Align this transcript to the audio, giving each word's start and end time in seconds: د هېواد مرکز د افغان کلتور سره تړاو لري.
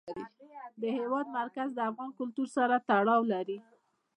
د 0.81 0.83
هېواد 0.97 1.25
مرکز 1.37 1.69
د 1.73 1.79
افغان 1.89 2.09
کلتور 2.19 2.47
سره 2.57 2.75
تړاو 2.89 3.21
لري. 3.33 3.57